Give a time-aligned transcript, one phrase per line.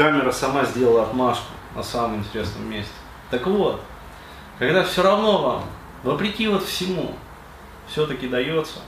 [0.00, 2.94] камера сама сделала отмашку на самом интересном месте.
[3.30, 3.82] Так вот,
[4.58, 5.64] когда все равно вам,
[6.02, 7.14] вопреки вот всему,
[7.86, 8.78] все-таки дается,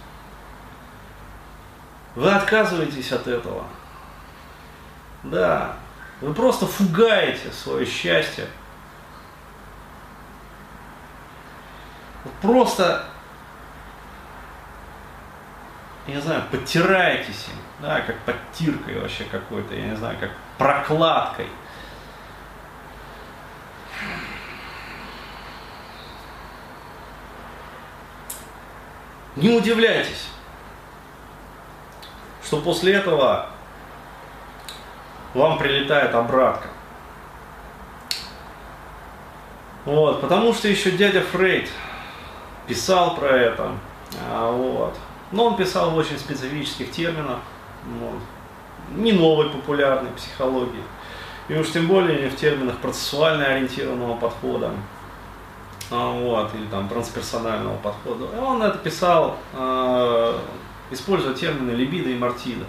[2.15, 3.65] вы отказываетесь от этого.
[5.23, 5.77] Да,
[6.23, 8.47] вы просто фугаете свое счастье.
[12.41, 13.05] Просто,
[16.07, 21.47] я не знаю, подтираетесь им, да, как подтиркой вообще какой-то, я не знаю, как прокладкой.
[29.37, 30.29] Не удивляйтесь,
[32.45, 33.49] что после этого
[35.33, 36.69] вам прилетает обратка.
[39.85, 41.69] Вот, потому что еще дядя Фрейд
[42.67, 43.73] писал про это.
[44.31, 44.97] А, вот.
[45.33, 47.39] Но он писал в очень специфических терминах,
[48.01, 48.21] вот,
[48.97, 50.83] не новой популярной психологии.
[51.49, 54.71] И уж тем более не в терминах процессуально ориентированного подхода.
[55.91, 58.25] А, вот, или там трансперсонального подхода.
[58.41, 60.39] Он это писал, э,
[60.91, 62.65] используя термины либидо и мартида.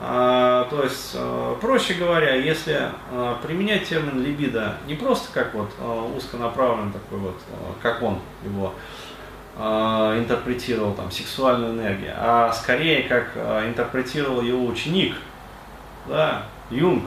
[0.00, 5.70] А, то есть, а, проще говоря, если а, применять термин либидо не просто как вот
[6.16, 7.36] узконаправленный такой вот,
[7.82, 8.74] как он его
[9.56, 13.36] интерпретировал там сексуальную энергию, а скорее как
[13.66, 15.14] интерпретировал его ученик,
[16.06, 17.04] да, Юнг,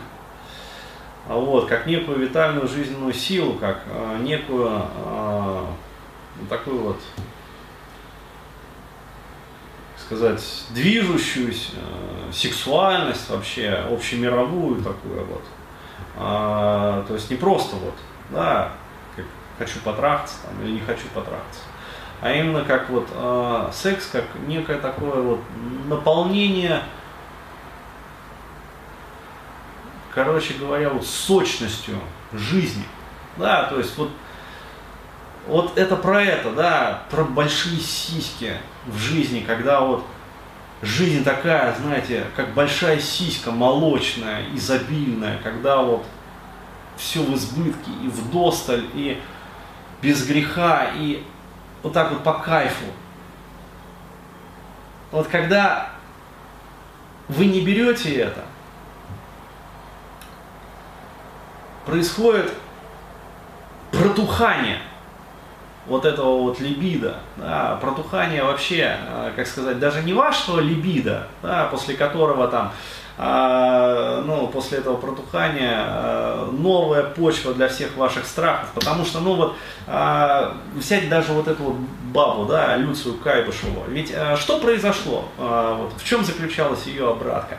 [1.28, 3.82] вот, как некую витальную жизненную силу, как
[4.20, 4.84] некую
[6.48, 7.00] такую вот
[10.06, 15.44] сказать, движущуюся э, сексуальность вообще, общемировую такую вот.
[16.18, 17.96] А, то есть не просто вот,
[18.30, 18.72] да,
[19.58, 21.62] хочу потрахаться там, или не хочу потрахаться,
[22.22, 25.40] а именно как вот э, секс, как некое такое вот
[25.88, 26.82] наполнение,
[30.14, 31.96] короче говоря, вот сочностью
[32.32, 32.86] жизни.
[33.38, 34.12] Да, то есть вот
[35.48, 38.54] вот это про это, да, про большие сиськи
[38.88, 40.04] в жизни, когда вот
[40.82, 46.06] жизнь такая, знаете, как большая сиська, молочная, изобильная, когда вот
[46.98, 49.22] все в избытке и в досталь, и
[50.02, 51.24] без греха, и
[51.86, 52.86] вот так вот по кайфу.
[55.12, 55.92] Вот когда
[57.28, 58.44] вы не берете это,
[61.86, 62.52] происходит
[63.92, 64.80] протухание–
[65.86, 71.66] вот этого вот либида, да, протухание вообще, э, как сказать, даже не вашего либида, да,
[71.66, 72.74] после которого там,
[73.18, 79.56] ну, после этого протухания а, новая почва для всех ваших страхов, потому что, ну вот,
[79.88, 81.76] а, взять даже вот эту вот
[82.12, 87.58] бабу, да, Люцию Кайбышеву, ведь а, что произошло, а, вот, в чем заключалась ее обратка?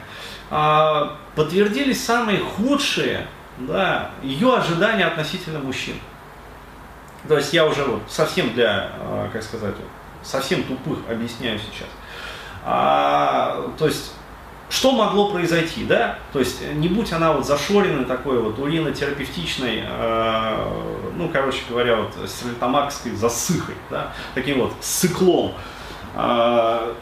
[0.51, 3.27] А, подтвердились самые худшие,
[3.59, 5.97] да, ее ожидания относительно мужчин.
[7.27, 9.75] То есть я уже вот совсем для, а, как сказать,
[10.23, 11.89] совсем тупых объясняю сейчас.
[12.65, 14.13] А, то есть
[14.77, 16.19] что могло произойти, да?
[16.35, 22.13] То есть не будь она вот зашоренной такой вот уринотерапевтичной, э, ну, короче говоря, вот
[22.29, 25.55] стерлитомакской засыхой, да, таким вот циклом.
[26.15, 26.93] Э,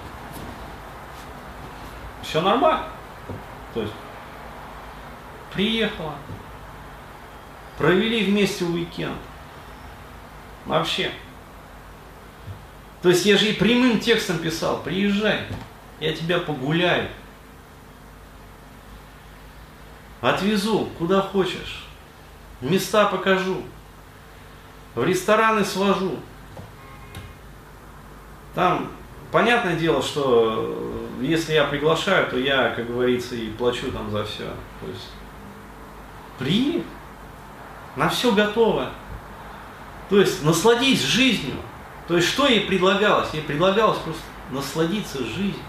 [2.23, 2.85] все нормально.
[3.75, 3.93] То есть
[5.53, 6.15] приехала,
[7.77, 9.19] провели вместе уикенд,
[10.65, 11.11] Вообще.
[13.03, 15.41] То есть я же и прямым текстом писал, приезжай,
[15.99, 17.09] я тебя погуляю.
[20.25, 21.85] Отвезу, куда хочешь.
[22.63, 23.63] Места покажу.
[24.95, 26.17] В рестораны свожу.
[28.55, 28.91] Там,
[29.31, 34.45] понятное дело, что если я приглашаю, то я, как говорится, и плачу там за все.
[34.81, 35.11] То есть,
[36.39, 36.85] приедь,
[37.95, 38.93] на все готово.
[40.09, 41.57] То есть насладись жизнью.
[42.09, 43.29] То есть что ей предлагалось?
[43.35, 45.61] Ей предлагалось просто насладиться жизнью.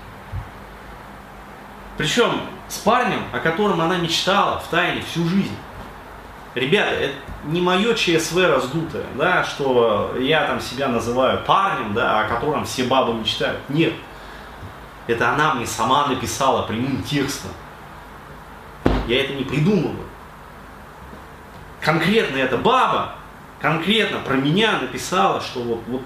[1.97, 5.55] Причем с парнем, о котором она мечтала в тайне всю жизнь.
[6.55, 7.15] Ребята, это
[7.45, 12.85] не мое ЧСВ раздутое, да, что я там себя называю парнем, да, о котором все
[12.85, 13.59] бабы мечтают.
[13.69, 13.93] Нет.
[15.07, 17.51] Это она мне сама написала прямым текстом.
[19.07, 20.05] Я это не придумываю.
[21.81, 23.15] Конкретно эта баба
[23.59, 26.01] конкретно про меня написала, что вот, вот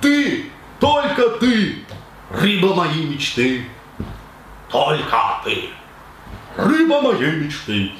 [0.00, 1.84] ты, только ты,
[2.40, 3.66] рыба моей мечты,
[4.68, 5.70] только ты,
[6.56, 7.92] рыба моей мечты.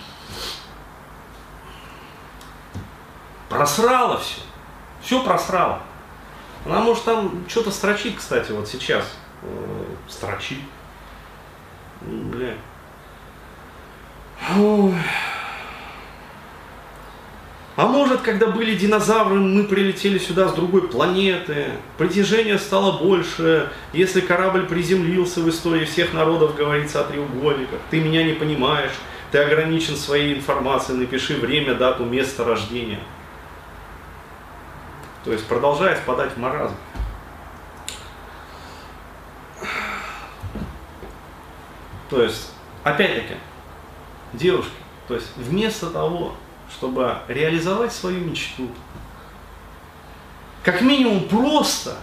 [3.49, 4.41] Просрала все,
[5.01, 5.81] все просрала.
[6.65, 9.05] Она может там что-то строчит, кстати, вот сейчас.
[9.43, 10.59] Э, строчит.
[12.01, 12.55] Бля.
[17.77, 21.67] А может, когда были динозавры, мы прилетели сюда с другой планеты,
[21.99, 28.25] притяжение стало больше, если корабль приземлился в истории всех народов, говорится о треугольниках, ты меня
[28.25, 28.93] не понимаешь,
[29.31, 33.01] ты ограничен своей информацией, напиши время, дату, место рождения.
[35.25, 36.77] То есть продолжает впадать в маразм.
[42.09, 42.53] То есть,
[42.85, 43.35] опять-таки,
[44.33, 44.71] девушки,
[45.09, 46.37] то есть вместо того,
[46.71, 48.69] чтобы реализовать свою мечту.
[50.63, 51.97] Как минимум просто,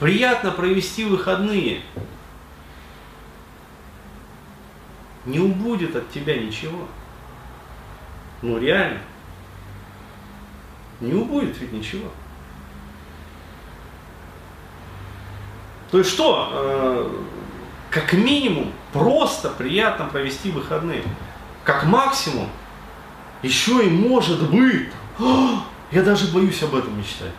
[0.00, 1.82] приятно провести выходные.
[5.24, 6.86] Не убудет от тебя ничего.
[8.42, 9.00] Ну реально.
[11.00, 12.10] Не убудет ведь ничего.
[15.90, 17.20] То есть что, э,
[17.90, 21.04] как минимум, просто приятно провести выходные.
[21.62, 22.48] Как максимум,
[23.44, 24.90] еще и может быть.
[25.90, 27.32] Я даже боюсь об этом мечтать.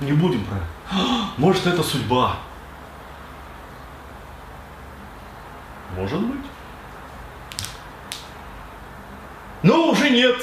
[0.00, 0.66] Не будем про это.
[1.36, 2.36] Может это судьба.
[5.96, 6.46] Может быть.
[9.62, 10.42] Но уже нет.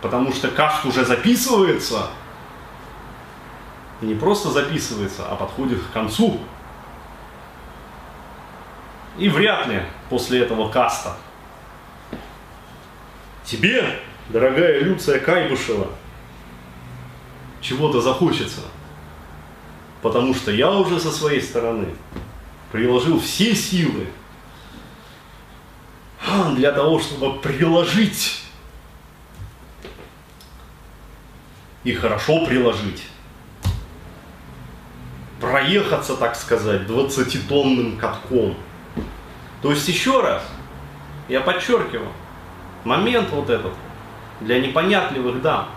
[0.00, 2.08] Потому что каст уже записывается.
[4.00, 6.38] И не просто записывается, а подходит к концу.
[9.16, 11.16] И вряд ли после этого каста
[13.48, 13.98] тебе,
[14.28, 15.88] дорогая Люция Кайбышева,
[17.60, 18.60] чего-то захочется.
[20.02, 21.88] Потому что я уже со своей стороны
[22.70, 24.06] приложил все силы
[26.54, 28.42] для того, чтобы приложить
[31.84, 33.04] и хорошо приложить.
[35.40, 38.56] Проехаться, так сказать, 20-тонным катком.
[39.62, 40.42] То есть еще раз,
[41.28, 42.12] я подчеркиваю,
[42.84, 43.72] момент вот этот
[44.40, 45.68] для непонятливых дам.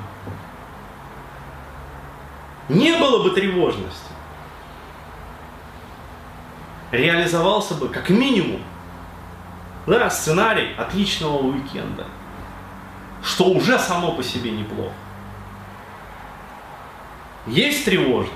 [2.69, 4.11] Не было бы тревожности.
[6.91, 8.61] Реализовался бы как минимум
[9.87, 12.05] да, сценарий отличного уикенда.
[13.23, 14.93] Что уже само по себе неплохо.
[17.47, 18.35] Есть тревожность.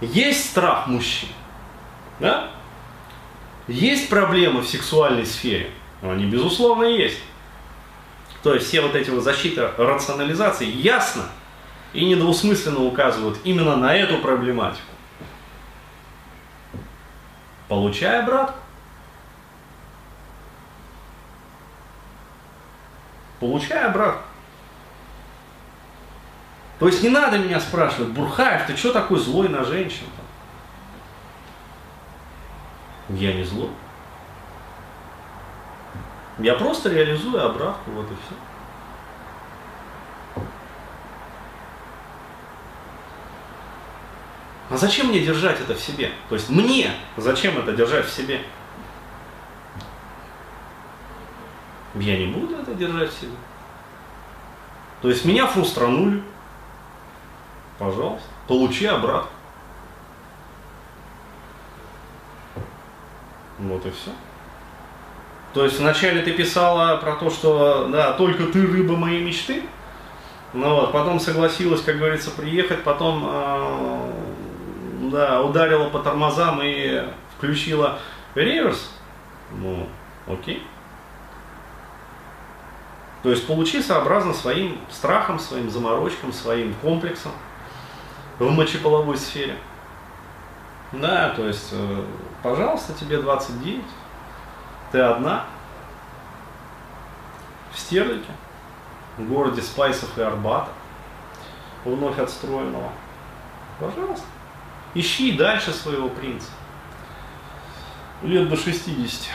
[0.00, 1.28] Есть страх мужчин.
[2.20, 2.50] Да?
[3.68, 5.70] Есть проблемы в сексуальной сфере.
[6.04, 7.18] Они, безусловно, есть.
[8.42, 11.24] То есть все вот эти вот защиты рационализации ясно
[11.94, 14.82] и недвусмысленно указывают именно на эту проблематику.
[17.68, 18.56] Получай обратно.
[23.40, 24.20] Получай обратно.
[26.78, 30.04] То есть не надо меня спрашивать, Бурхаев, ты что такой злой на женщин?
[33.08, 33.70] Я не злой.
[36.38, 38.34] Я просто реализую обратку, вот и все.
[44.70, 46.10] А зачем мне держать это в себе?
[46.28, 48.40] То есть мне зачем это держать в себе?
[51.94, 53.36] Я не буду это держать в себе.
[55.00, 56.24] То есть меня фрустранули.
[57.78, 59.30] Пожалуйста, получи обратно.
[63.58, 64.10] Вот и все.
[65.54, 69.62] То есть вначале ты писала про то, что да, только ты рыба моей мечты,
[70.52, 74.10] ну вот, потом согласилась, как говорится, приехать, потом э,
[75.12, 77.04] да, ударила по тормозам и
[77.36, 78.00] включила
[78.34, 78.92] реверс.
[79.52, 79.88] Ну,
[80.26, 80.60] окей.
[83.22, 87.32] То есть получи сообразно своим страхом, своим заморочкам, своим комплексом
[88.40, 89.56] в мочеполовой сфере.
[90.92, 92.04] Да, то есть, э,
[92.42, 93.82] пожалуйста, тебе 29,
[94.94, 95.44] ты одна
[97.72, 98.30] в Стерлике,
[99.18, 100.70] в городе Спайсов и Арбата,
[101.84, 102.92] вновь отстроенного.
[103.80, 104.24] Пожалуйста.
[104.94, 106.48] Ищи дальше своего принца.
[108.22, 109.32] Лет до 60.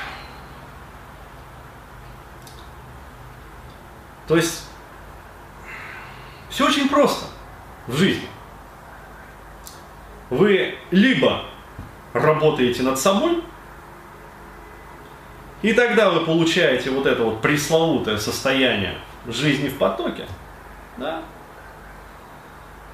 [4.30, 4.66] То есть
[6.48, 7.25] все очень просто
[7.88, 8.30] в жизни.
[10.30, 11.44] Вы либо
[12.13, 13.44] работаете над собой,
[15.62, 18.96] и тогда вы получаете вот это вот пресловутое состояние
[19.28, 20.25] жизни в потоке.
[20.98, 21.22] Да?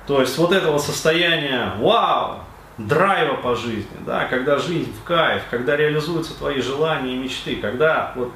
[0.08, 2.40] То есть вот этого состояния вау,
[2.78, 8.12] драйва по жизни, да, когда жизнь в кайф, когда реализуются твои желания и мечты, когда
[8.16, 8.32] вот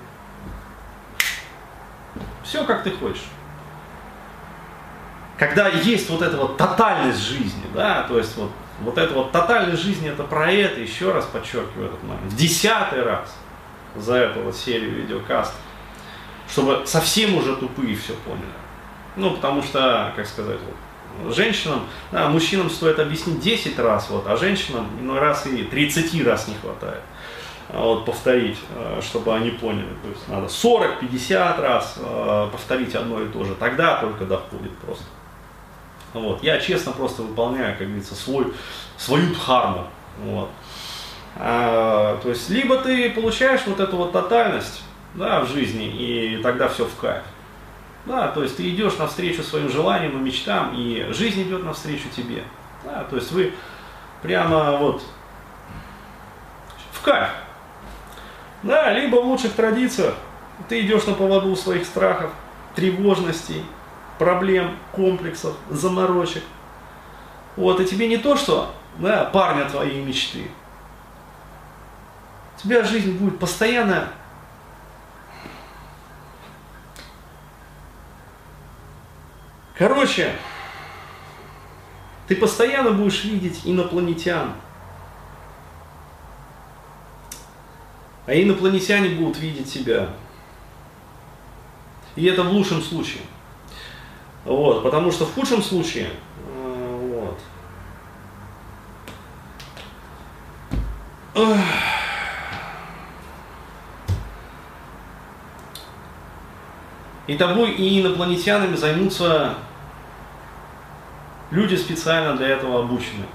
[2.43, 3.25] все как ты хочешь.
[5.37, 9.81] Когда есть вот эта вот тотальность жизни, да, то есть вот, вот эта вот тотальность
[9.81, 13.35] жизни это про это, еще раз подчеркиваю этот момент, в десятый раз–
[14.01, 15.59] за вот серию видеокастов,
[16.49, 18.45] чтобы совсем уже тупые все поняли.
[19.15, 24.37] Ну, потому что, как сказать, вот, женщинам, да, мужчинам стоит объяснить 10 раз, вот, а
[24.37, 27.01] женщинам иной раз и 30 раз не хватает
[27.69, 29.89] а, вот, повторить, э, чтобы они поняли.
[30.01, 33.55] То есть надо 40-50 раз э, повторить одно и то же.
[33.55, 35.03] Тогда только доходит просто.
[36.13, 36.41] Вот.
[36.41, 38.53] Я честно просто выполняю, как говорится, свой,
[38.97, 39.87] свою дхарму.
[40.23, 40.49] Вот.
[41.37, 44.83] А, то есть, либо ты получаешь вот эту вот тотальность
[45.13, 47.23] да, в жизни, и тогда все в кайф.
[48.05, 52.43] Да, то есть ты идешь навстречу своим желаниям и мечтам, и жизнь идет навстречу тебе.
[52.83, 53.53] Да, то есть вы
[54.21, 55.03] прямо вот
[56.91, 57.29] в кайф.
[58.63, 60.15] Да, либо в лучших традициях
[60.67, 62.31] ты идешь на поводу своих страхов,
[62.75, 63.63] тревожностей,
[64.17, 66.43] проблем, комплексов, заморочек.
[67.55, 70.49] Вот, и тебе не то, что да, парня твоей мечты.
[72.61, 74.09] Тебя жизнь будет постоянно
[79.79, 80.35] Короче,
[82.27, 84.51] ты постоянно будешь видеть инопланетян.
[88.25, 90.09] А инопланетяне будут видеть тебя.
[92.17, 93.23] И это в лучшем случае.
[94.43, 96.09] Вот, потому что в худшем случае,
[96.45, 97.39] э, вот,
[107.29, 109.53] и тобой и инопланетянами займутся
[111.51, 113.25] люди специально для этого обучены,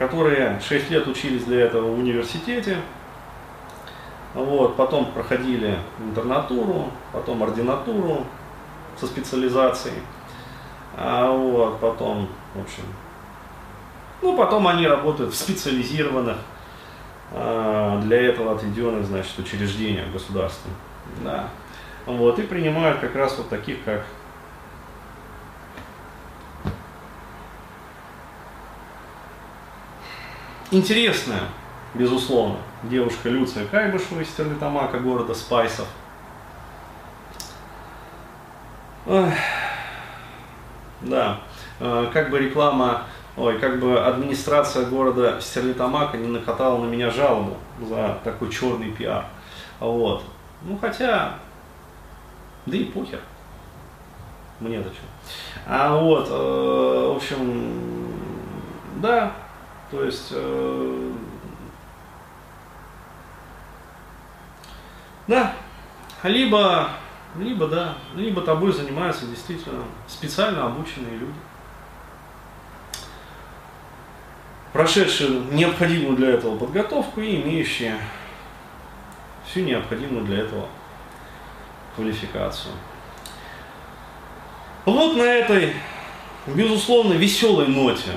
[0.00, 2.78] которые 6 лет учились для этого в университете,
[4.34, 8.26] вот, потом проходили интернатуру, потом ординатуру,
[8.98, 10.02] со специализацией.
[10.96, 12.82] А вот, потом, в общем,
[14.22, 16.38] ну, потом они работают в специализированных
[17.32, 20.76] а, для этого отведенных, значит, учреждениях государственных.
[21.22, 21.48] Да.
[22.08, 24.02] Вот, и принимают как раз вот таких, как
[30.70, 31.42] интересная,
[31.92, 35.86] безусловно, девушка Люция Кайбышева из Стерлитамака, города Спайсов.
[39.04, 39.30] Да,
[41.78, 43.02] э, как бы реклама,
[43.36, 49.26] ой, как бы администрация города Стерлитамака не накатала на меня жалобу за такой черный пиар.
[49.78, 50.24] Вот.
[50.62, 51.34] Ну, хотя,
[52.68, 53.20] да и похер.
[54.60, 55.02] Мне-то что.
[55.66, 58.10] А вот, э, в общем,
[58.96, 59.32] да,
[59.90, 61.12] то есть, э,
[65.28, 65.54] да,
[66.24, 66.90] либо
[67.36, 71.38] либо да, либо тобой занимаются действительно специально обученные люди,
[74.72, 77.96] прошедшие необходимую для этого подготовку и имеющие
[79.46, 80.68] всю необходимую для этого
[81.98, 82.72] квалификацию.
[84.84, 85.74] Вот на этой,
[86.46, 88.12] безусловно, веселой ноте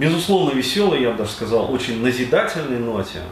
[0.00, 3.22] безусловно, веселой, я бы даже сказал, очень назидательной ноте,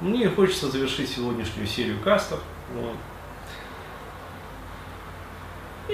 [0.00, 2.40] мне хочется завершить сегодняшнюю серию кастов.
[2.74, 2.96] Вот.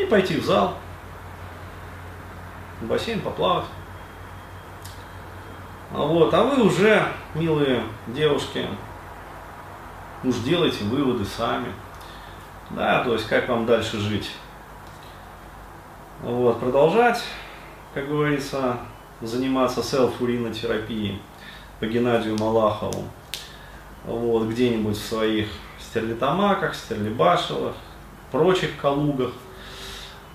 [0.00, 0.78] И пойти в зал,
[2.80, 3.64] в бассейн поплавать.
[5.90, 7.02] Вот, а вы уже,
[7.34, 8.66] милые девушки,
[10.22, 11.72] уж делайте выводы сами.
[12.70, 14.30] Да, то есть как вам дальше жить.
[16.22, 17.22] Вот, продолжать,
[17.94, 18.76] как говорится,
[19.20, 21.22] заниматься селф-уринотерапией
[21.80, 23.04] по Геннадию Малахову
[24.04, 27.74] вот, где-нибудь в своих стерлитамаках, стерлибашевых,
[28.30, 29.32] прочих калугах,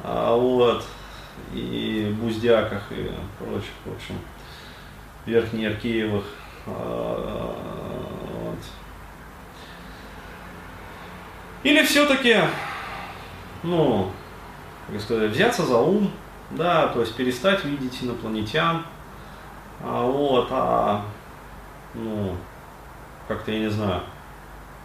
[0.03, 0.83] а, вот,
[1.53, 4.15] и буздяках и прочих, в общем,
[5.25, 6.23] верхнеаркеевых,
[6.67, 7.55] а,
[8.31, 8.59] вот.
[11.63, 12.37] Или все-таки,
[13.63, 14.11] ну,
[14.91, 16.11] как сказать, взяться за ум,
[16.51, 18.83] да, то есть перестать видеть инопланетян,
[19.81, 21.01] а, вот, а,
[21.93, 22.35] ну,
[23.27, 24.01] как-то, я не знаю,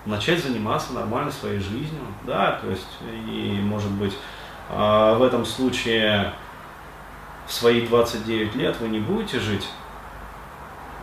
[0.06, 4.16] начать заниматься нормально своей жизнью, да, то есть, и, может быть,
[4.70, 6.32] а, в этом случае
[7.46, 9.66] в свои 29 лет вы не будете жить,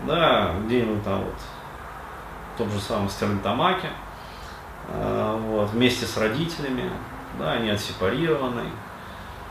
[0.05, 1.35] да, где-нибудь там вот,
[2.53, 3.89] в том же самом Стерлитамаке,
[4.89, 6.89] а, вот, вместе с родителями,
[7.39, 8.63] да, не отсепарированы,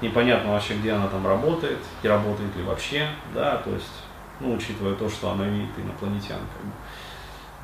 [0.01, 3.93] непонятно вообще, где она там работает, и работает ли вообще, да, то есть,
[4.41, 6.73] ну, учитывая то, что она видит инопланетян, как бы.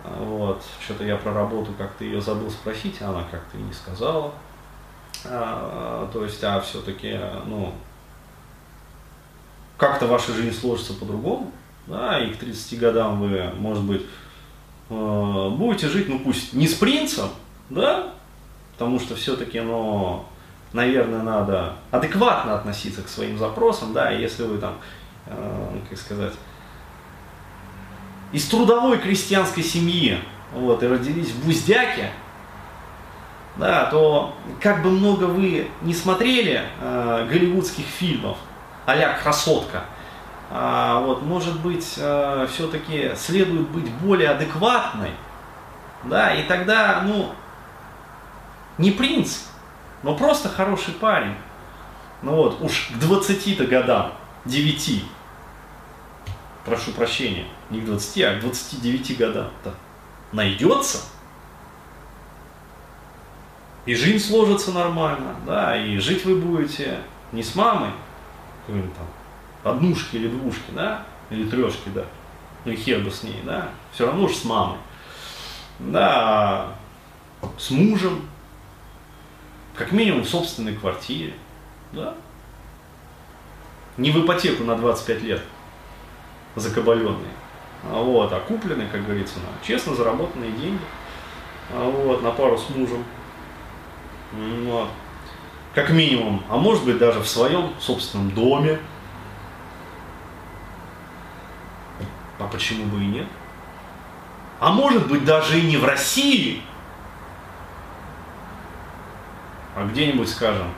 [0.03, 4.33] Вот, что-то я про работу как-то ее забыл спросить, а она как-то и не сказала.
[5.27, 7.75] А, то есть, а все-таки, ну,
[9.77, 11.53] как-то ваша жизнь сложится по-другому,
[11.87, 14.03] Да, и к 30 годам вы, может быть,
[14.91, 17.29] э, будете жить, ну пусть не с принцем,
[17.69, 18.13] да,
[18.73, 20.25] потому что все-таки, ну,
[20.73, 24.75] наверное, надо адекватно относиться к своим запросам, да, если вы там,
[25.27, 26.35] э, как сказать,
[28.33, 30.19] из трудовой крестьянской семьи,
[30.55, 32.11] вот, и родились в Буздяке,
[33.57, 38.39] да, то как бы много вы не смотрели э, голливудских фильмов,
[38.87, 39.85] а красотка,
[40.51, 45.13] вот, может быть, э, все-таки следует быть более адекватной,
[46.03, 47.33] да, и тогда, ну,
[48.77, 49.45] не принц,
[50.03, 51.37] но просто хороший парень.
[52.23, 54.13] Ну вот, уж к 20-то годам,
[54.45, 55.05] 9,
[56.65, 59.75] прошу прощения, не к 20, а к 29 годам-то
[60.33, 60.99] найдется,
[63.87, 66.99] и жизнь сложится нормально, да, и жить вы будете
[67.31, 67.91] не с мамой,
[68.67, 69.07] там,
[69.65, 72.05] однушки или двушки, да, или трешки, да,
[72.65, 74.79] ну и хер бы с ней, да, все равно же с мамой,
[75.79, 76.75] да,
[77.59, 78.21] с мужем,
[79.75, 81.35] как минимум в собственной квартире,
[81.93, 82.15] да,
[83.97, 85.43] не в ипотеку на 25 лет
[86.57, 87.33] закабаленные,
[87.85, 90.81] а вот, а купленные, как говорится, на честно заработанные деньги,
[91.73, 93.05] а вот, на пару с мужем,
[94.33, 94.89] вот.
[95.75, 98.81] Как минимум, а может быть даже в своем собственном доме.
[102.41, 103.27] А почему бы и нет?
[104.61, 106.63] А может быть даже и не в России,
[109.77, 110.73] а где-нибудь, скажем,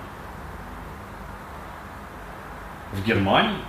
[2.92, 3.62] в Германии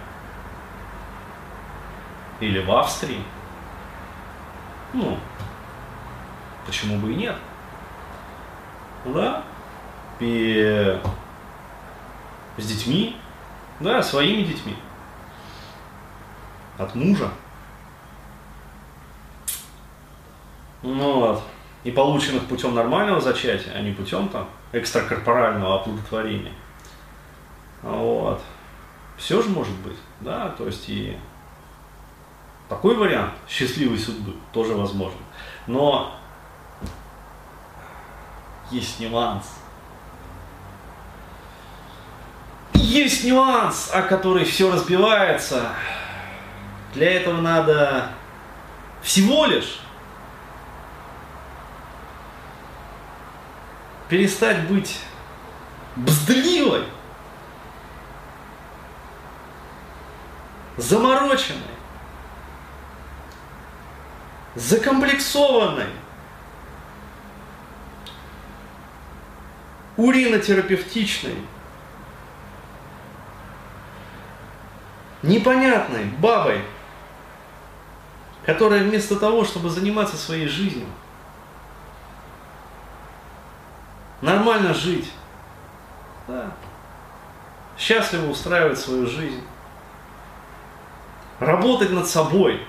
[2.40, 3.24] или в Австрии.
[4.92, 5.18] Ну,
[6.66, 7.36] почему бы и нет?
[9.06, 9.44] Да,
[10.20, 11.00] и
[12.58, 13.20] с детьми,
[13.80, 14.76] да, своими детьми,
[16.78, 17.30] от мужа.
[20.83, 21.43] Ну вот.
[21.83, 26.53] И полученных путем нормального зачатия, а не путем там экстракорпорального оплодотворения.
[27.81, 28.41] Вот.
[29.17, 31.17] Все же может быть, да, то есть и
[32.69, 35.19] такой вариант счастливой судьбы тоже возможен.
[35.67, 36.15] Но
[38.72, 39.46] есть нюанс–
[42.93, 45.69] есть нюанс, о который все разбивается.
[46.93, 48.09] Для этого надо
[49.01, 49.79] всего лишь
[54.14, 55.00] перестать быть
[55.96, 56.84] бздливой,
[60.78, 61.58] замороченной,
[64.54, 65.88] закомплексованной,
[69.98, 71.38] уринотерапевтичной,
[75.24, 76.62] непонятной бабой,
[78.46, 80.86] которая вместо того, чтобы заниматься своей жизнью,
[84.24, 85.12] нормально жить,
[86.27, 86.51] да,
[87.77, 89.44] счастливо устраивать свою жизнь,
[91.40, 92.66] работать над собой,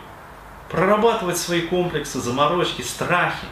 [0.69, 3.47] прорабатывать свои комплексы, заморочки, страхи,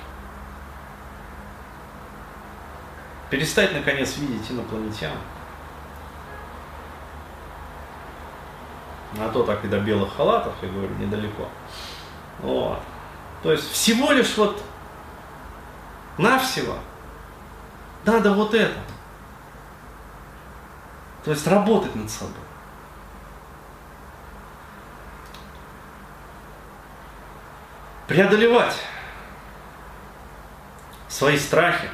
[3.30, 5.16] перестать наконец видеть инопланетян.
[9.18, 11.46] а то так и до белых халатов, я говорю, недалеко.
[12.38, 12.80] Вот.
[13.42, 14.62] То есть всего лишь вот
[16.16, 16.78] навсего
[18.04, 18.78] надо вот это.
[21.24, 22.34] То есть работать над собой.
[28.08, 28.76] Преодолевать
[31.08, 31.88] свои страхи,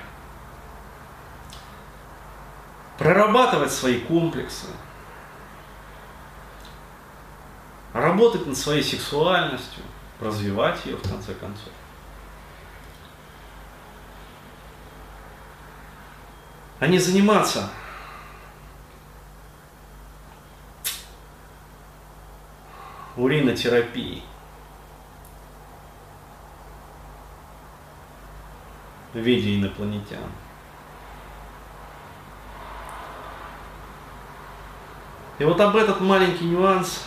[2.96, 4.66] прорабатывать свои комплексы,
[7.92, 9.84] работать над своей сексуальностью,
[10.20, 11.72] развивать ее в конце концов.
[16.80, 17.70] А не заниматься
[23.16, 24.24] уринотерапией.
[29.12, 30.30] в виде инопланетян.
[35.38, 37.04] И вот об этот маленький нюанс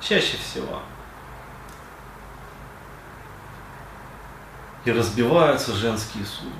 [0.00, 0.80] чаще всего.
[4.84, 6.54] И разбиваются женские судьбы.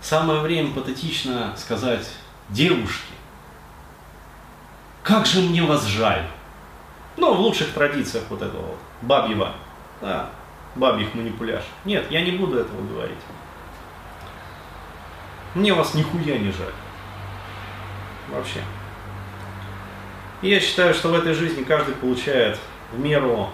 [0.00, 2.06] Самое время патетично сказать
[2.50, 3.14] девушке,
[5.02, 6.26] Как же мне вас жаль.
[7.16, 9.52] Ну, в лучших традициях вот этого вот, бабьего,
[10.00, 10.30] да,
[10.74, 11.62] бабьих манипуляж.
[11.84, 13.18] Нет, я не буду этого говорить.
[15.54, 16.72] Мне вас нихуя не жаль.
[18.30, 18.60] Вообще.
[20.40, 22.58] И я считаю, что в этой жизни каждый получает
[22.92, 23.50] в меру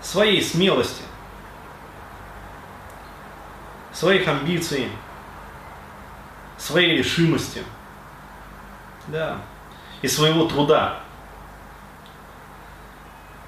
[0.00, 1.02] своей смелости,
[3.92, 4.88] своих амбиций,
[6.56, 7.62] своей решимости,
[9.08, 9.38] да,
[10.02, 11.00] и своего труда.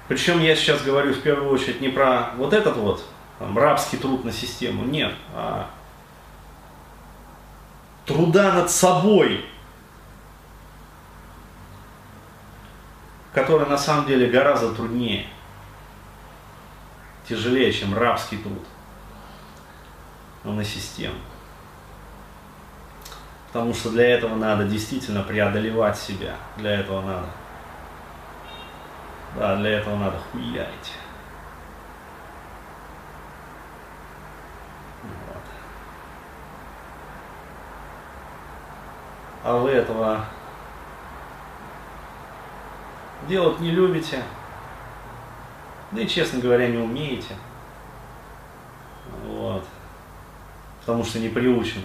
[0.07, 3.03] Причем я сейчас говорю в первую очередь не про вот этот вот
[3.39, 5.69] там, рабский труд на систему, нет, а
[8.05, 9.45] труда над собой,
[13.33, 15.27] который на самом деле гораздо труднее,
[17.27, 18.65] тяжелее, чем рабский труд
[20.43, 21.19] на систему.
[23.47, 26.35] Потому что для этого надо действительно преодолевать себя.
[26.57, 27.27] Для этого надо.
[29.35, 30.93] Да, для этого надо хуярить.
[35.03, 35.43] Вот.
[39.47, 40.25] А вы этого
[43.29, 44.21] делать не любите.
[45.91, 47.33] Да и, честно говоря, не умеете.
[49.25, 49.63] Вот
[50.87, 51.83] потому что не приучены.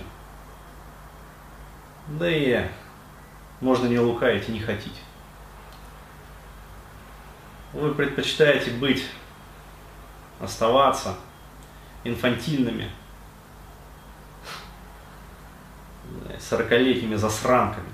[2.07, 2.69] Да и
[3.61, 5.01] можно не лукавить и не хотите.
[7.73, 9.05] Вы предпочитаете быть,
[10.39, 11.17] оставаться
[12.05, 12.93] инфантильными,
[16.53, 17.89] сорокалетними засранками.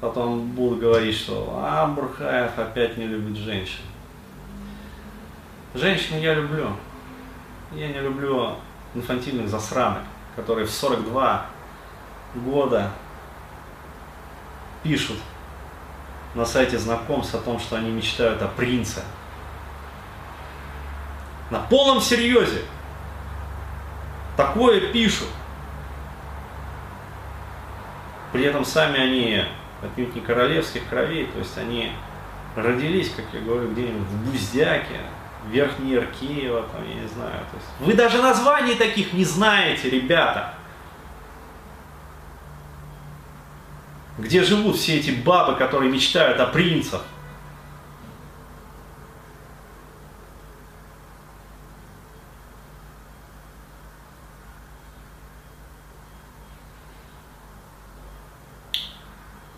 [0.00, 3.84] Потом будут говорить, что а, Бурхаев опять не любит женщин.
[5.72, 6.70] Женщин я люблю.
[7.72, 8.56] Я не люблю
[8.96, 10.02] инфантильных засранок,
[10.34, 11.46] которые в 42
[12.44, 12.90] года
[14.82, 15.18] пишут
[16.34, 19.04] на сайте знакомств о том, что они мечтают о принце.
[21.50, 22.62] На полном серьезе.
[24.36, 25.28] Такое пишут.
[28.34, 29.44] При этом сами они
[29.80, 31.92] отнюдь не королевских кровей, то есть они
[32.56, 35.02] родились, как я говорю, где-нибудь в Буздяке,
[35.52, 37.30] Верхний Иркеево, там, я не знаю.
[37.30, 40.54] То есть, вы даже названий таких не знаете, ребята.
[44.18, 47.04] Где живут все эти бабы, которые мечтают о принцах?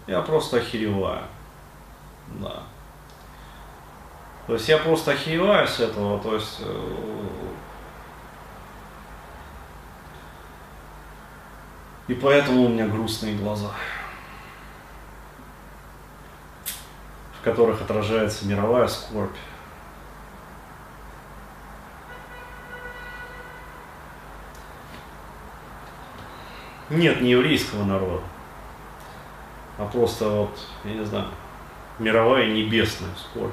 [0.07, 1.25] Я просто охереваю.
[2.41, 2.63] Да.
[4.47, 7.27] То есть я просто охереваю с этого, то есть э,
[12.07, 13.73] и поэтому у меня грустные глаза,
[17.41, 19.37] в которых отражается мировая скорбь.
[26.89, 28.23] Нет, не еврейского народа,
[29.79, 31.27] а просто вот, я не знаю,
[31.99, 33.53] мировая небесная скорбь.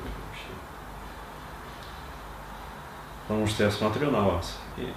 [3.28, 4.94] Потому что я смотрю на вас, и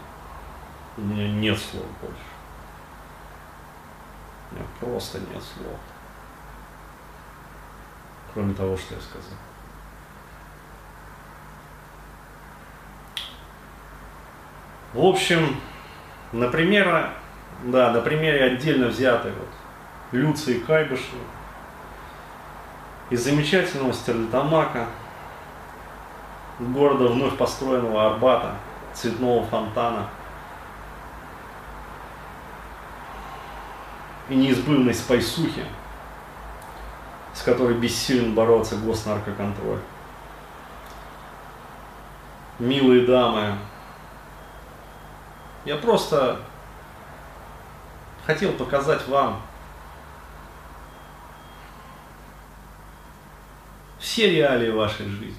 [0.96, 2.16] у меня нет слов больше.
[4.50, 5.78] У меня просто нет слов.
[8.34, 9.38] Кроме того, что я сказал.
[14.92, 15.56] В общем,
[16.32, 17.10] на примере,
[17.64, 19.48] да, на примере отдельно взятой вот
[20.12, 21.18] Люции Кайбышева
[23.10, 24.86] из замечательного Стерлитамака
[26.60, 28.54] города вновь построенного Арбата,
[28.94, 30.08] цветного фонтана
[34.28, 35.64] и неизбывной спайсухи,
[37.34, 39.80] с которой бессилен бороться госнаркоконтроль.
[42.58, 43.56] Милые дамы,
[45.64, 46.40] я просто
[48.24, 49.42] хотел показать вам
[54.06, 55.34] все реалии вашей жизни.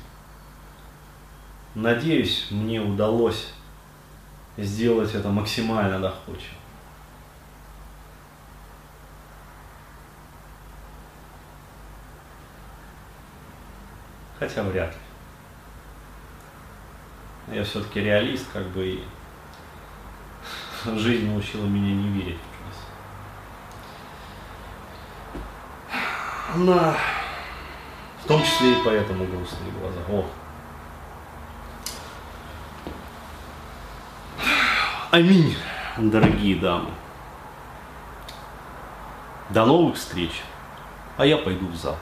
[1.73, 3.53] Надеюсь, мне удалось
[4.57, 6.57] сделать это максимально доходчиво.
[14.37, 14.93] Хотя вряд
[17.47, 17.55] ли.
[17.55, 19.01] Я все-таки реалист, как бы и
[20.97, 22.39] жизнь научила меня не верить.
[26.55, 26.97] На...
[28.27, 30.01] В том числе и поэтому грустные глаза.
[30.09, 30.25] О.
[35.11, 35.55] Аминь,
[35.95, 36.89] дорогие дамы.
[39.49, 40.43] До новых встреч.
[41.15, 41.95] А я пойду в зал.